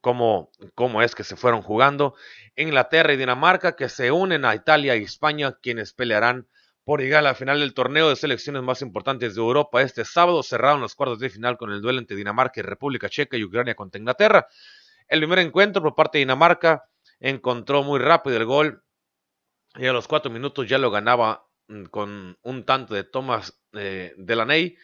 [0.02, 2.16] cómo, cómo es que se fueron jugando.
[2.56, 6.48] Inglaterra y Dinamarca que se unen a Italia y España, quienes pelearán
[6.84, 9.82] por llegar a la final del torneo de selecciones más importantes de Europa.
[9.82, 13.38] Este sábado cerraron los cuartos de final con el duelo entre Dinamarca y República Checa
[13.38, 14.48] y Ucrania contra Inglaterra.
[15.08, 16.86] El primer encuentro por parte de Dinamarca
[17.20, 18.84] encontró muy rápido el gol
[19.76, 24.14] y a los cuatro minutos ya lo ganaba mm, con un tanto de Thomas eh,
[24.18, 24.76] Delaney.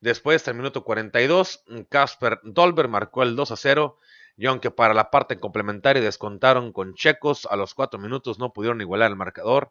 [0.00, 3.98] Después, al minuto 42, Casper Dolber marcó el 2 a 0.
[4.40, 8.80] Y aunque para la parte complementaria descontaron con checos, a los cuatro minutos no pudieron
[8.80, 9.70] igualar el marcador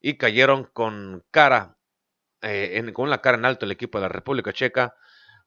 [0.00, 1.76] y cayeron con cara,
[2.40, 4.94] eh, con la cara en alto el equipo de la República Checa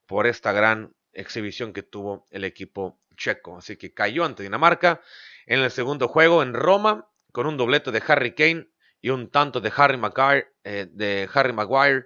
[0.06, 3.58] por esta gran exhibición que tuvo el equipo checo.
[3.58, 5.02] Así que cayó ante Dinamarca
[5.48, 8.68] en el segundo juego en Roma con un doblete de Harry Kane
[9.02, 12.06] y un tanto de Harry Maguire, eh, de Harry Maguire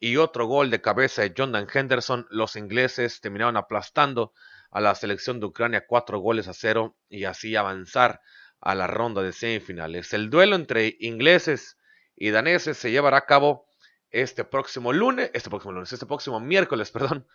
[0.00, 2.26] y otro gol de cabeza de Jonathan Henderson.
[2.30, 4.32] Los ingleses terminaron aplastando
[4.70, 8.20] a la selección de Ucrania cuatro goles a cero y así avanzar
[8.60, 10.12] a la ronda de semifinales.
[10.12, 11.78] El duelo entre ingleses
[12.16, 13.66] y daneses se llevará a cabo
[14.10, 17.26] este próximo lunes, este próximo lunes, este próximo miércoles, perdón,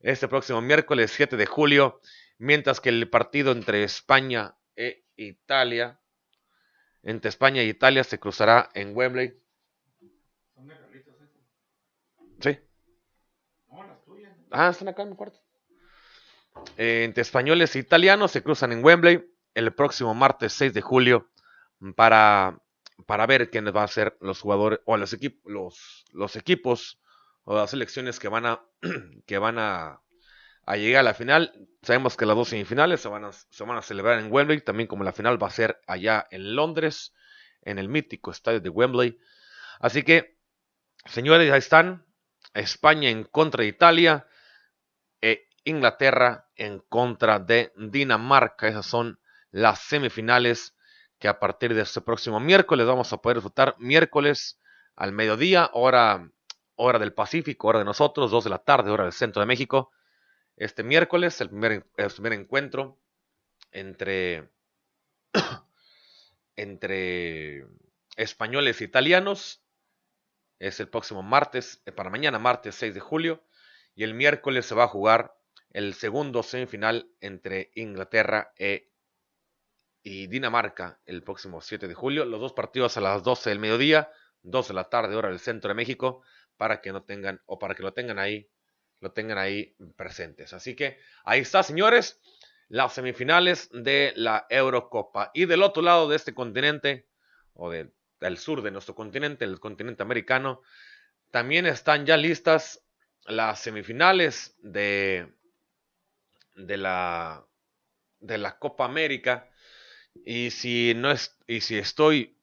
[0.00, 2.00] este próximo miércoles 7 de julio,
[2.38, 6.00] mientras que el partido entre España e Italia,
[7.02, 9.34] entre España e Italia se cruzará en Wembley.
[12.40, 12.58] Sí.
[14.50, 15.40] Ah, están acá en mi cuarto.
[16.76, 21.28] Entre españoles e italianos se cruzan en Wembley el próximo martes 6 de julio
[21.96, 22.60] para,
[23.06, 27.00] para ver quiénes van a ser los jugadores o los, equipos los, los equipos
[27.44, 28.60] o las selecciones que van a,
[29.26, 30.00] que van a,
[30.66, 31.68] a, llegar a la final.
[31.82, 34.86] Sabemos que las dos semifinales se van, a, se van a celebrar en Wembley, también
[34.86, 37.14] como la final va a ser allá en Londres,
[37.62, 39.18] en el mítico estadio de Wembley.
[39.80, 40.38] Así que,
[41.06, 42.06] señores, ahí están.
[42.52, 44.26] España en contra de Italia.
[45.64, 48.68] Inglaterra en contra de Dinamarca.
[48.68, 49.20] Esas son
[49.50, 50.74] las semifinales
[51.18, 53.76] que a partir de este próximo miércoles vamos a poder disfrutar.
[53.78, 54.58] Miércoles
[54.96, 56.30] al mediodía, hora,
[56.76, 59.90] hora del Pacífico, hora de nosotros, 2 de la tarde, hora del centro de México.
[60.56, 62.98] Este miércoles, el primer, el primer encuentro
[63.70, 64.50] entre,
[66.56, 67.66] entre
[68.16, 69.62] españoles e italianos.
[70.58, 73.42] Es el próximo martes, eh, para mañana, martes 6 de julio.
[73.94, 75.34] Y el miércoles se va a jugar
[75.70, 78.90] el segundo semifinal entre Inglaterra e,
[80.02, 82.24] y Dinamarca el próximo 7 de julio.
[82.24, 84.10] Los dos partidos a las 12 del mediodía,
[84.42, 86.22] 2 de la tarde, hora del centro de México,
[86.56, 88.48] para que no tengan, o para que lo tengan ahí,
[89.00, 90.52] lo tengan ahí presentes.
[90.52, 92.20] Así que ahí está, señores,
[92.68, 95.30] las semifinales de la Eurocopa.
[95.34, 97.06] Y del otro lado de este continente,
[97.54, 100.62] o del sur de nuestro continente, el continente americano,
[101.30, 102.84] también están ya listas
[103.26, 105.32] las semifinales de
[106.66, 107.46] de la,
[108.20, 109.50] de la Copa América.
[110.24, 112.38] Y si, no es, y si estoy,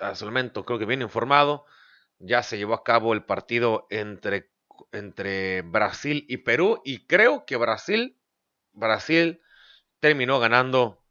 [0.00, 1.66] hasta el momento creo que bien informado,
[2.18, 4.50] ya se llevó a cabo el partido entre,
[4.92, 6.82] entre Brasil y Perú.
[6.84, 8.16] Y creo que Brasil,
[8.72, 9.40] Brasil
[10.00, 11.02] terminó ganando.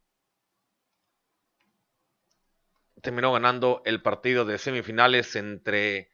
[3.02, 6.10] Terminó ganando el partido de semifinales entre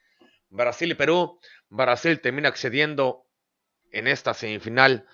[0.50, 1.40] Brasil y Perú.
[1.70, 3.26] Brasil termina accediendo
[3.92, 5.06] en esta semifinal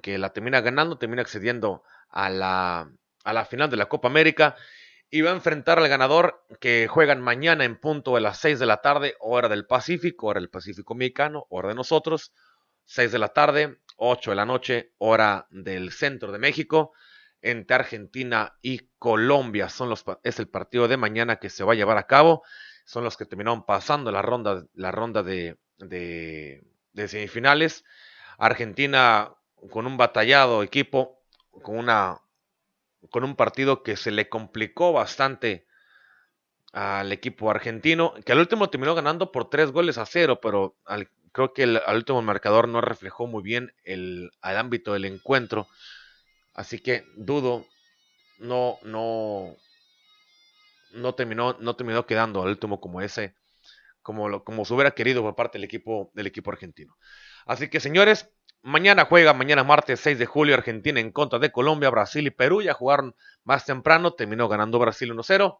[0.00, 2.90] que la termina ganando, termina accediendo a la,
[3.24, 4.56] a la final de la Copa América
[5.10, 8.66] y va a enfrentar al ganador que juegan mañana en punto de las 6 de
[8.66, 12.32] la tarde, hora del Pacífico, hora del Pacífico Mexicano, hora de nosotros,
[12.86, 16.92] 6 de la tarde, 8 de la noche, hora del centro de México,
[17.42, 19.68] entre Argentina y Colombia.
[19.68, 22.42] Son los, es el partido de mañana que se va a llevar a cabo.
[22.86, 27.84] Son los que terminaron pasando la ronda, de, de semifinales.
[28.38, 29.34] Argentina
[29.70, 31.22] con un batallado equipo,
[31.62, 32.20] con, una,
[33.10, 35.66] con un partido que se le complicó bastante
[36.72, 40.76] al equipo argentino, que al último terminó ganando por tres goles a cero, pero
[41.32, 45.68] creo que el, al último marcador no reflejó muy bien el, ámbito del encuentro.
[46.54, 47.66] Así que dudo,
[48.38, 49.56] no, no,
[50.92, 53.34] no terminó, no terminó quedando al último como ese,
[54.02, 56.96] como, como se hubiera querido por parte del equipo, del equipo argentino.
[57.44, 58.30] Así que señores,
[58.64, 62.62] Mañana juega, mañana martes 6 de julio, Argentina en contra de Colombia, Brasil y Perú.
[62.62, 65.58] Ya jugaron más temprano, terminó ganando Brasil 1-0.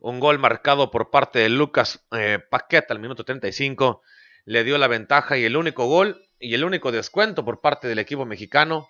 [0.00, 4.02] Un gol marcado por parte de Lucas eh, Paqueta al minuto 35
[4.46, 7.98] le dio la ventaja y el único gol y el único descuento por parte del
[7.98, 8.88] equipo mexicano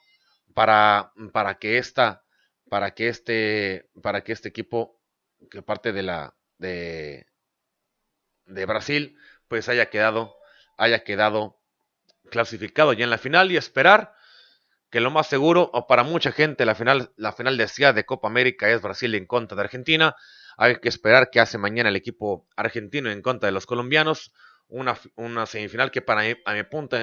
[0.54, 2.24] para, para que esta
[2.70, 4.98] para que este para que este equipo
[5.50, 7.26] que parte de la de,
[8.46, 10.34] de Brasil pues haya quedado
[10.78, 11.61] haya quedado
[12.30, 14.14] clasificado ya en la final y esperar
[14.92, 18.68] que lo más seguro, o para mucha gente, la final, la final de Copa América
[18.68, 20.14] es Brasil en contra de Argentina.
[20.58, 24.34] Hay que esperar que hace mañana el equipo argentino en contra de los colombianos.
[24.68, 26.98] Una, una semifinal que para mí, a, mi punto,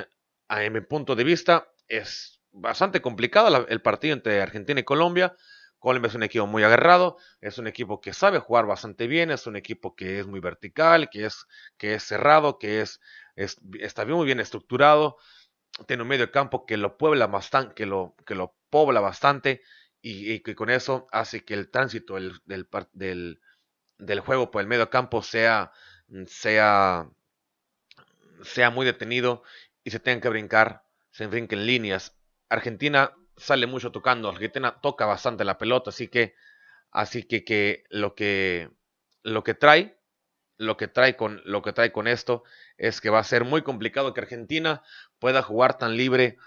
[0.48, 5.36] a mi punto de vista es bastante complicado el partido entre Argentina y Colombia.
[5.80, 9.48] Colombia es un equipo muy agarrado, es un equipo que sabe jugar bastante bien, es
[9.48, 13.00] un equipo que es muy vertical, que es, que es cerrado, que es
[13.80, 15.18] está muy bien estructurado,
[15.88, 19.62] tiene un medio campo que lo puebla bastante, que lo, que lo pobla bastante
[20.02, 23.40] y, que con eso hace que el tránsito del, del,
[23.98, 25.72] del, juego por el medio campo sea,
[26.28, 27.10] sea,
[28.44, 29.44] sea muy detenido
[29.84, 32.16] y se tengan que brincar, se brinquen líneas.
[32.50, 36.36] Argentina sale mucho tocando, Argentina toca bastante la pelota, así que,
[36.92, 38.70] así que, que lo que
[39.24, 40.00] lo que trae
[40.58, 42.44] lo que trae con lo que trae con esto
[42.78, 44.84] es que va a ser muy complicado que Argentina
[45.20, 46.38] pueda jugar tan libre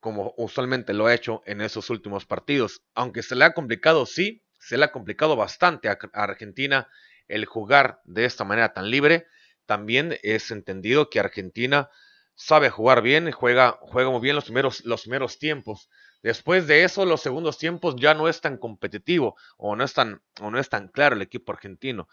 [0.00, 2.82] como usualmente lo ha hecho en esos últimos partidos.
[2.94, 6.88] Aunque se le ha complicado, sí, se le ha complicado bastante a Argentina
[7.26, 9.26] el jugar de esta manera tan libre.
[9.64, 11.88] También es entendido que Argentina
[12.34, 15.88] sabe jugar bien, juega, juega muy bien los primeros, los primeros tiempos.
[16.24, 20.22] Después de eso, los segundos tiempos ya no es tan competitivo o no es tan,
[20.40, 22.08] o no es tan claro el equipo argentino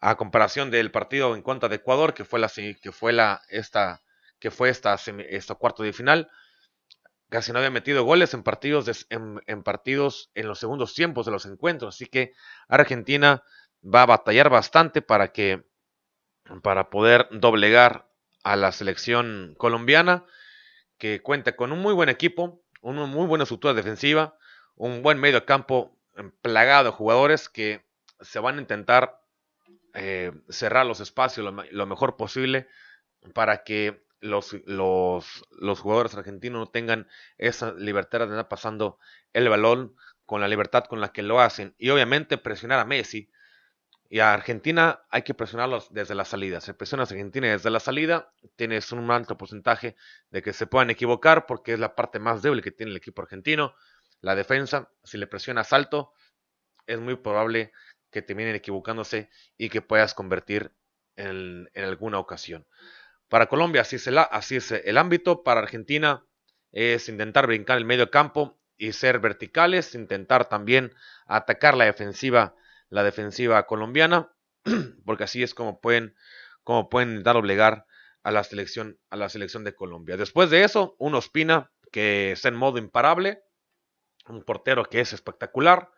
[0.00, 4.02] a comparación del partido en contra de Ecuador, que fue la que fue la esta
[4.38, 4.96] que fue esta,
[5.28, 6.30] esta cuarto de final.
[7.28, 11.44] casi no había metido goles en partidos, en, partidos en los segundos tiempos de los
[11.44, 11.96] encuentros.
[11.96, 12.32] Así que
[12.66, 13.42] Argentina
[13.82, 15.66] va a batallar bastante para que
[16.62, 18.08] para poder doblegar
[18.42, 20.24] a la selección colombiana
[20.96, 24.36] que cuenta con un muy buen equipo, una muy buena estructura defensiva,
[24.76, 25.96] un buen medio campo
[26.42, 27.84] plagado de jugadores que
[28.20, 29.22] se van a intentar
[29.94, 32.68] eh, cerrar los espacios lo, mejor posible
[33.32, 37.08] para que los, los, jugadores argentinos no tengan
[37.38, 38.98] esa libertad de andar pasando
[39.32, 41.74] el balón con la libertad con la que lo hacen.
[41.78, 43.30] Y obviamente presionar a Messi.
[44.14, 46.60] Y a Argentina hay que presionarlos desde la salida.
[46.60, 49.96] Si presionas a Argentina desde la salida, tienes un alto porcentaje
[50.30, 53.22] de que se puedan equivocar porque es la parte más débil que tiene el equipo
[53.22, 53.74] argentino.
[54.20, 56.12] La defensa, si le presionas alto,
[56.86, 57.72] es muy probable
[58.12, 60.70] que terminen equivocándose y que puedas convertir
[61.16, 62.68] en, alguna ocasión.
[63.28, 65.42] Para Colombia así es, el, así es el ámbito.
[65.42, 66.24] Para Argentina
[66.70, 70.94] es intentar brincar el medio campo y ser verticales, intentar también
[71.26, 72.54] atacar la defensiva,
[72.94, 74.32] la defensiva colombiana,
[75.04, 76.14] porque así es como pueden,
[76.62, 77.86] como pueden dar obligar
[78.22, 80.16] a la selección, a la selección de Colombia.
[80.16, 83.42] Después de eso, un Ospina que está en modo imparable,
[84.28, 85.90] un portero que es espectacular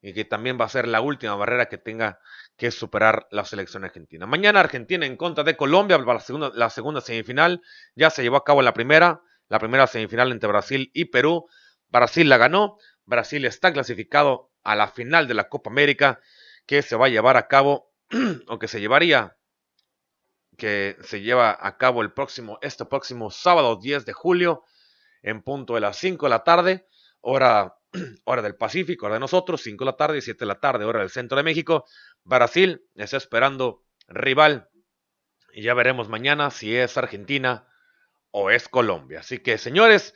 [0.00, 2.18] y que también va a ser la última barrera que tenga
[2.56, 4.24] que superar la selección argentina.
[4.24, 7.60] Mañana Argentina en contra de Colombia, la segunda, la segunda semifinal.
[7.94, 11.46] Ya se llevó a cabo la primera, la primera semifinal entre Brasil y Perú.
[11.90, 12.78] Brasil la ganó.
[13.04, 16.20] Brasil está clasificado a la final de la Copa América
[16.66, 17.92] que se va a llevar a cabo,
[18.48, 19.36] o que se llevaría,
[20.56, 24.64] que se lleva a cabo el próximo, este próximo sábado 10 de julio,
[25.22, 26.86] en punto de las 5 de la tarde,
[27.20, 27.74] hora
[28.24, 31.00] hora del Pacífico, hora de nosotros, 5 de la tarde, 7 de la tarde, hora
[31.00, 31.84] del centro de México.
[32.24, 34.68] Brasil está esperando rival
[35.52, 37.68] y ya veremos mañana si es Argentina
[38.30, 39.20] o es Colombia.
[39.20, 40.14] Así que, señores,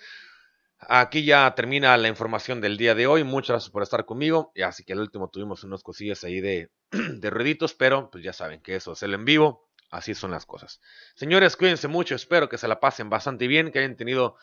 [0.79, 3.25] aquí ya termina la información del día de hoy.
[3.25, 4.53] Muchas gracias por estar conmigo.
[4.55, 8.33] Y así que al último tuvimos unas cosillas ahí de, de ruiditos, pero pues ya
[8.33, 9.69] saben que eso es el en vivo.
[9.91, 10.81] Así son las cosas.
[11.15, 12.15] Señores, cuídense mucho.
[12.15, 14.37] Espero que se la pasen bastante bien, que hayan tenido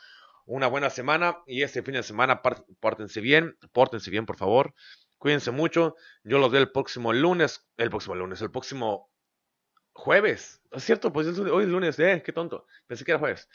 [0.46, 4.74] una buena semana y este fin de semana pórtense bien, pórtense bien por favor,
[5.18, 9.10] cuídense mucho, yo los veo el próximo lunes, el próximo lunes, el próximo
[9.94, 11.14] jueves, ¿es cierto?
[11.14, 13.48] Pues hoy es lunes, eh, qué tonto, pensé que era jueves.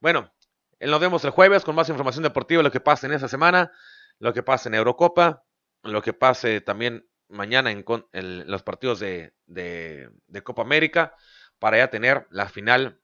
[0.00, 0.32] Bueno,
[0.80, 3.72] nos vemos el jueves con más información deportiva, lo que pase en esa semana,
[4.18, 5.44] lo que pase en Eurocopa,
[5.82, 7.84] lo que pase también mañana en,
[8.50, 9.32] los partidos de,
[10.44, 11.14] Copa América,
[11.58, 13.00] para ya tener la final,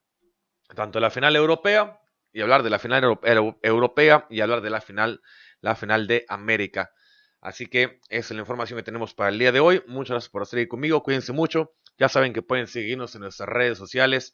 [0.75, 2.01] tanto la final europea
[2.33, 3.18] y hablar de la final
[3.62, 5.23] europea y hablar de la final,
[5.61, 6.93] la final de América.
[7.41, 9.83] Así que esa es la información que tenemos para el día de hoy.
[9.89, 11.03] Muchas gracias por estar ahí conmigo.
[11.03, 11.75] Cuídense mucho.
[11.99, 14.33] Ya saben que pueden seguirnos en nuestras redes sociales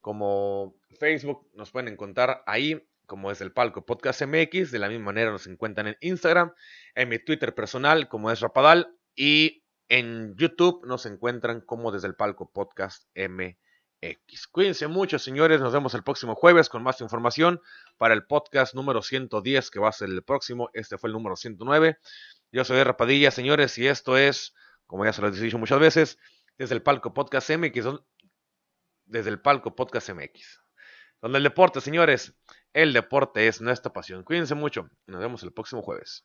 [0.00, 1.48] como Facebook.
[1.54, 4.70] Nos pueden encontrar ahí como es el palco Podcast MX.
[4.70, 6.52] De la misma manera nos encuentran en Instagram,
[6.94, 12.14] en mi Twitter personal como es Rapadal y en YouTube nos encuentran como desde el
[12.14, 14.46] palco Podcast MX.
[14.52, 15.60] Cuídense mucho, señores.
[15.60, 17.60] Nos vemos el próximo jueves con más información
[17.96, 20.68] para el podcast número 110, que va a ser el próximo.
[20.74, 21.98] Este fue el número 109.
[22.52, 24.54] Yo soy Rapadilla, señores, y esto es,
[24.86, 26.18] como ya se lo he dicho muchas veces,
[26.58, 27.86] desde el Palco Podcast MX,
[29.08, 30.60] desde el Palco Podcast MX.
[31.20, 32.34] Donde el deporte, señores,
[32.72, 34.22] el deporte es nuestra pasión.
[34.22, 36.24] Cuídense mucho y nos vemos el próximo jueves.